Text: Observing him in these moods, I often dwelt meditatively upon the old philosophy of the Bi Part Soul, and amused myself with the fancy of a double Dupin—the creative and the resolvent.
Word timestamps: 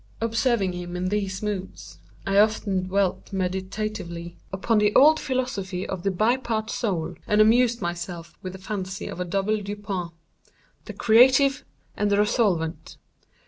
Observing 0.19 0.73
him 0.73 0.95
in 0.95 1.09
these 1.09 1.43
moods, 1.43 1.99
I 2.25 2.39
often 2.39 2.87
dwelt 2.87 3.31
meditatively 3.31 4.35
upon 4.51 4.79
the 4.79 4.95
old 4.95 5.19
philosophy 5.19 5.87
of 5.87 6.01
the 6.01 6.09
Bi 6.09 6.37
Part 6.37 6.71
Soul, 6.71 7.13
and 7.27 7.39
amused 7.39 7.83
myself 7.83 8.33
with 8.41 8.53
the 8.53 8.57
fancy 8.57 9.05
of 9.05 9.19
a 9.19 9.25
double 9.25 9.61
Dupin—the 9.61 10.93
creative 10.93 11.63
and 11.95 12.09
the 12.09 12.17
resolvent. 12.17 12.97